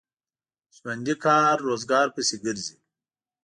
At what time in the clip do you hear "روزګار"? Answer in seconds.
1.67-2.07